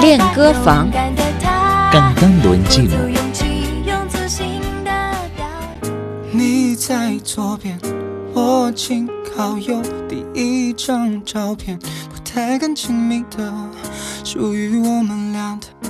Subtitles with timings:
[0.00, 0.88] 练歌房
[1.92, 2.96] ，cantando en chino。
[6.30, 7.78] 你在左边，
[8.32, 9.82] 我紧靠右。
[10.08, 13.52] 第一张照片不太敢亲密的，
[14.27, 15.83] 属于我们俩的。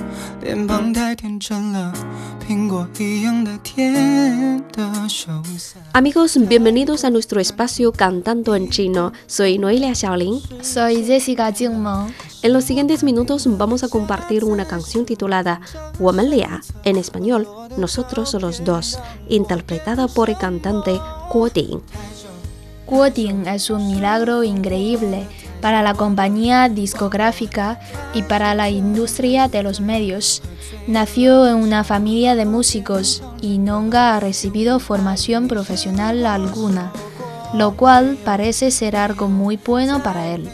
[5.92, 9.12] Amigos, bienvenidos a nuestro espacio Cantando en Chino.
[9.26, 10.42] Soy Noelia Xiaolin.
[10.60, 12.12] Soy Jessica Jingmeng.
[12.42, 15.62] En los siguientes minutos vamos a compartir una canción titulada
[15.98, 17.48] Womanlia, en español,
[17.78, 18.98] Nosotros los dos,
[19.30, 21.00] interpretada por el cantante
[21.32, 21.80] Guo Ding.
[22.86, 25.26] Guo Ding es un milagro increíble
[25.61, 27.79] para la compañía discográfica
[28.13, 30.41] y para la industria de los medios.
[30.87, 36.91] Nació en una familia de músicos y nunca ha recibido formación profesional alguna,
[37.53, 40.49] lo cual parece ser algo muy bueno para él.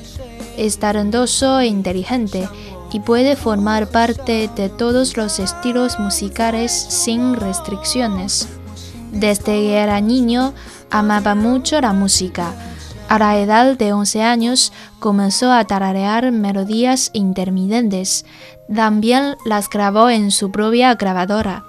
[0.58, 2.48] Es talentoso e inteligente
[2.92, 8.48] y puede formar parte de todos los estilos musicales sin restricciones.
[9.12, 10.54] Desde que era niño,
[10.90, 12.54] amaba mucho la música
[13.08, 18.26] a la edad de 11 años comenzó a tararear melodías intermitentes.
[18.74, 21.66] También las grabó en su propia grabadora.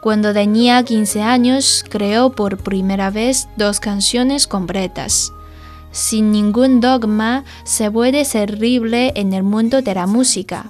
[0.00, 5.32] Cuando tenía 15 años creó por primera vez dos canciones completas.
[5.92, 10.66] Sin ningún dogma se puede ser libre en el mundo de la música.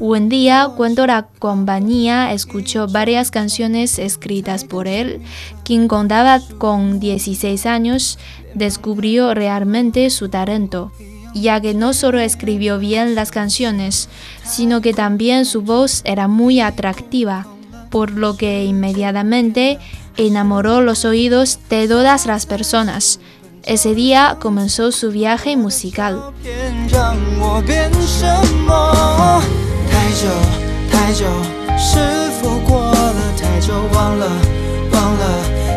[0.00, 5.20] Un día, cuando la compañía escuchó varias canciones escritas por él,
[5.64, 8.16] quien contaba con 16 años,
[8.54, 10.92] descubrió realmente su talento,
[11.34, 14.08] ya que no solo escribió bien las canciones,
[14.44, 17.48] sino que también su voz era muy atractiva,
[17.90, 19.78] por lo que inmediatamente
[20.16, 23.18] enamoró los oídos de todas las personas.
[23.64, 26.22] Ese día comenzó su viaje musical.
[29.90, 30.28] 太久
[30.90, 31.24] 太久，
[31.78, 33.74] 是否过了太久？
[33.92, 34.26] 忘了
[34.92, 35.24] 忘了，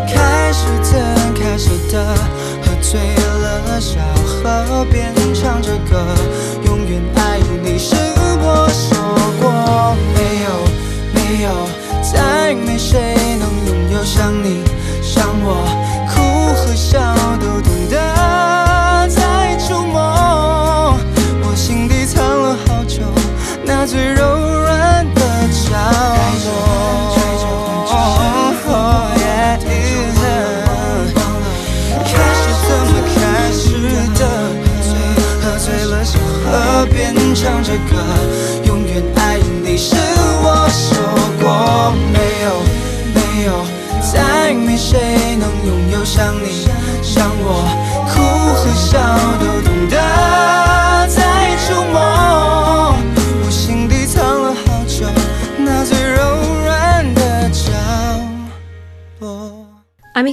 [0.07, 0.99] 开始怎
[1.33, 2.15] 开始的，
[2.61, 6.05] 喝醉了小河边唱着歌，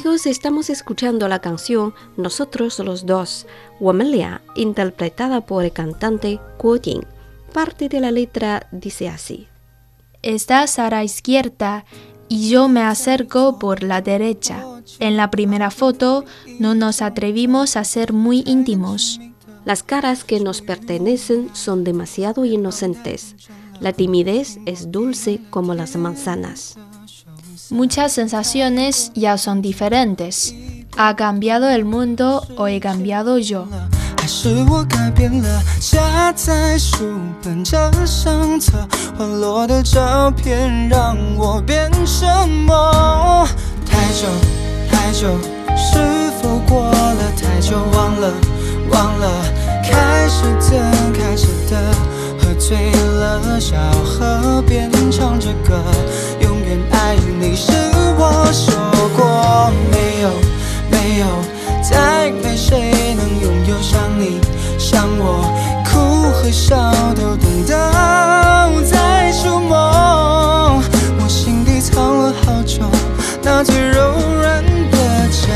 [0.08, 3.46] Amigos, estamos escuchando la canción Nosotros los dos,
[3.78, 7.02] Womanlia, interpretada por el cantante Guo Jing.
[7.52, 9.48] Parte de la letra dice así:
[10.22, 11.84] Estás a la izquierda
[12.26, 14.64] y yo me acerco por la derecha.
[14.98, 16.24] En la primera foto
[16.58, 19.20] no nos atrevimos a ser muy íntimos.
[19.66, 23.36] Las caras que nos pertenecen son demasiado inocentes.
[23.78, 26.78] La timidez es dulce como las manzanas.
[27.69, 30.53] Muchas sensaciones ya son diferentes.
[30.97, 33.67] ¿Ha cambiado el mundo o he cambiado yo?
[34.23, 37.77] 还是我改变了，夹在书本这
[66.57, 70.81] 哭和笑都懂得在触摸。
[71.21, 72.81] 我心底藏了好久，
[73.43, 74.97] 那最柔软的
[75.29, 75.47] 角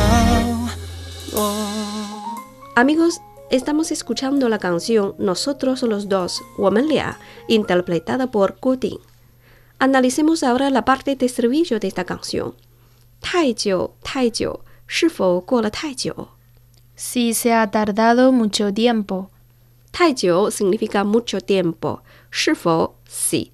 [1.33, 1.51] 落。
[2.75, 3.15] Amigos.
[3.49, 7.15] Estamos escuchando la canción Nosotros los dos, 我们俩,
[7.47, 8.99] interpretada por Guting.
[9.79, 12.55] Analicemos ahora la parte de estribillo de esta canción.
[16.95, 19.29] Si se ha tardado mucho tiempo.
[19.92, 22.02] Taijiu significa mucho tiempo.
[22.30, 23.52] Shifo, sí.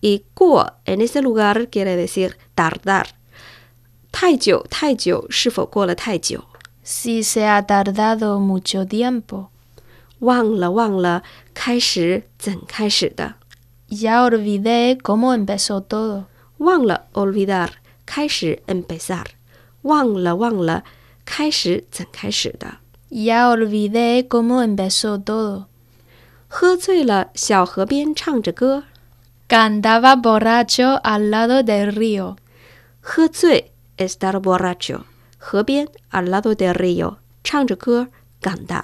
[0.00, 3.08] Y guo en este lugar quiere decir tardar.
[4.10, 6.44] Taijiu, taijiu, shifo guo le taijiu.
[6.82, 9.50] Si se ha tardado mucho tiempo.
[10.20, 12.90] Wang la, wang la, kaishi, zen kai.
[13.88, 16.28] Ya olvidé cómo empezó todo.
[16.58, 17.82] Wang la, olvidar.
[18.04, 19.36] Kai shi, empezar.
[19.82, 20.84] Wang la, wang la,
[21.24, 22.30] kaishi, zen kai.
[23.10, 25.68] Ya olvidé cómo empezó todo.
[26.51, 28.83] 喝醉了，小河边唱着歌。
[29.47, 32.35] Cantaba borracho al lado del río.
[33.01, 35.03] 喝醉 estar borracho，
[35.37, 38.07] 河边 al lado del río，唱着歌
[38.41, 38.83] cantar。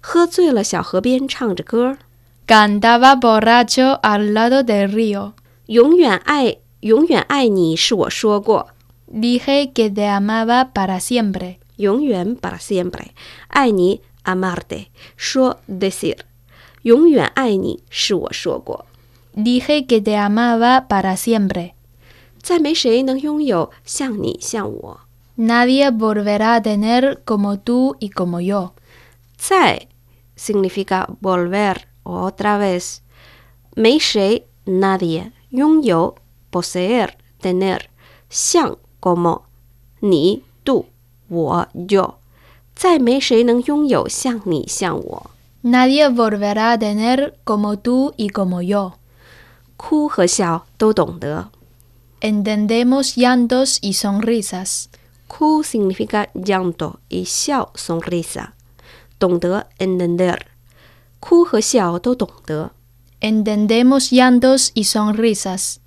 [0.00, 1.98] 喝醉了，小河边唱着歌。
[2.46, 5.32] Cantaba borracho al lado del río.
[5.66, 8.68] 永远爱，永远爱你是我说过，
[9.12, 11.56] Dije que te amaba para siempre.
[11.76, 13.10] 永远 para siempre，
[13.48, 16.18] 爱你 amarte，说 decir，
[16.82, 18.86] 永远爱你是我说过。
[19.34, 21.72] Dije que te amaba para siempre.
[22.42, 25.00] 再没谁能拥有像你像我。
[25.36, 28.72] Nadie volverá a tener como tú y como yo.
[29.36, 29.86] 再
[30.36, 32.98] significa volver otra vez，
[33.74, 36.16] 没谁 nadie 拥有
[36.50, 37.10] poseer
[37.40, 37.80] tener
[38.28, 39.42] 像 como
[40.00, 40.86] 你 tú
[41.28, 42.16] 我 yo，
[42.74, 45.30] 再没谁能拥有像你像我。
[45.62, 48.98] Nadie volverá a tener como tú y como yo.
[49.76, 51.50] 哭和笑都懂得，
[52.20, 54.90] Entendemos llantos y sonrisas.
[55.26, 58.54] 哭 significa llanto y 笑 sonrisa，
[59.18, 60.46] 懂得 entender，
[61.20, 62.70] 哭和笑都懂得。
[63.20, 65.80] Entendemos llantos y sonrisas.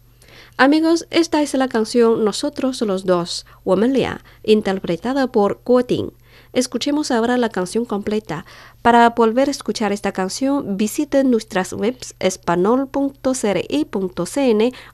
[0.57, 6.11] Amigos, esta es la canción Nosotros los dos, 我们俩, interpretada por Guo Ding.
[6.53, 8.45] Escuchemos ahora la canción completa.
[8.81, 12.93] Para volver a escuchar esta canción, visiten nuestras webs espanol.cri.cn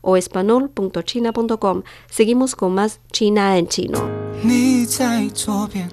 [0.02, 1.84] o espanol.china.com.
[2.10, 4.00] Seguimos con más China en chino.
[4.44, 5.88] 你在左边，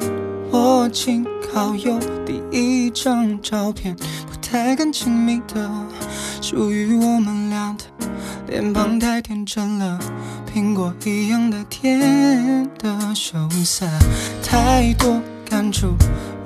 [0.51, 5.71] 我紧靠右，第一张照片不太敢亲密的，
[6.41, 7.85] 属于我们俩的，
[8.47, 10.01] 脸庞太天真了，
[10.51, 13.87] 苹果一样的甜的羞涩，
[14.43, 15.21] 太多
[15.54, 15.96] 感触，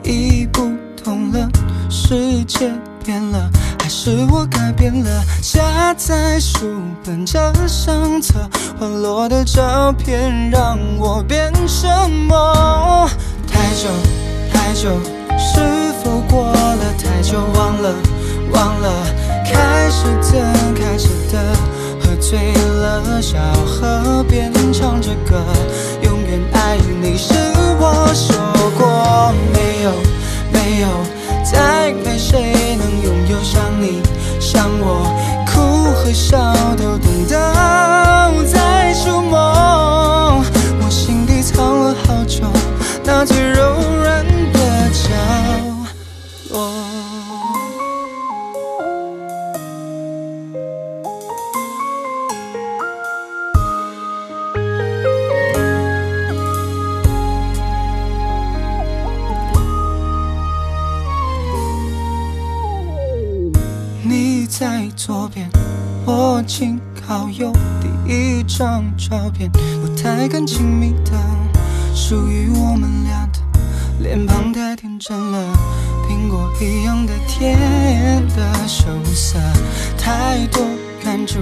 [0.04, 0.70] 已不
[1.02, 1.50] 同了，
[1.90, 2.70] 世界
[3.06, 3.50] 变了，
[3.80, 5.24] 还是我改变了？
[5.42, 8.34] 夹在书本这相册，
[8.78, 11.88] 滑落的照片让我变什
[12.28, 13.10] 么？
[13.50, 13.88] 太久
[14.52, 14.90] 太久，
[15.40, 17.38] 是否过了太久？
[17.56, 17.96] 忘了
[18.52, 18.92] 忘了，
[19.46, 21.56] 开始的开始的，
[22.02, 25.42] 喝醉了，小河边唱着歌，
[26.04, 27.34] 永远爱你是
[27.80, 28.36] 我说
[28.78, 29.92] 过没有
[30.52, 30.88] 没有，
[31.44, 34.02] 再没谁能拥有像你
[34.40, 35.14] 像我，
[35.46, 36.38] 哭和笑
[36.76, 37.38] 都懂得
[38.52, 39.38] 在触摸，
[40.82, 42.42] 我心底藏了好久，
[43.04, 43.38] 那最
[64.48, 65.50] 在左边，
[66.06, 67.52] 我紧靠右，
[67.82, 71.12] 第一张照片不太敢亲密的，
[71.94, 73.40] 属于我们俩的，
[74.00, 75.54] 脸庞太天真了，
[76.08, 79.38] 苹果一样的甜的羞涩，
[79.98, 80.66] 太多
[81.04, 81.40] 感触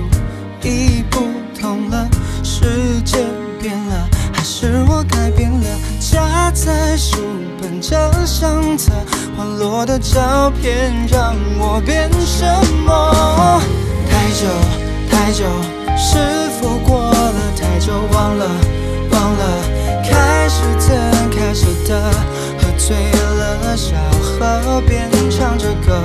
[0.63, 1.19] 已不
[1.59, 2.09] 同了，
[2.43, 3.23] 世界
[3.61, 4.09] 变了，
[4.47, 5.65] 是我改变了？
[5.99, 7.17] 夹在书
[7.59, 7.97] 本这
[8.27, 8.91] 相册，
[9.35, 12.45] 滑落的照片让我变什
[12.85, 13.59] 么？
[14.07, 14.45] 太久
[15.09, 15.45] 太久，
[15.97, 16.19] 是
[16.61, 17.91] 否过了太久？
[18.13, 18.45] 忘了
[19.11, 19.43] 忘了，
[20.07, 21.99] 开始的开始的，
[22.59, 25.99] 喝醉了，小河边唱着歌，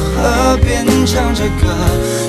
[0.00, 1.74] 河边唱着歌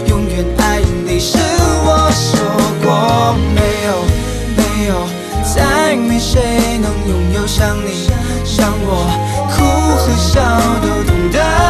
[0.07, 1.37] 永远爱你是
[1.83, 2.39] 我说
[2.83, 3.91] 过没有
[4.57, 5.07] 没有
[5.43, 8.09] 再没谁能拥有像你
[8.45, 9.07] 像我
[9.51, 9.63] 哭
[9.97, 10.41] 和笑
[10.81, 11.60] 都懂得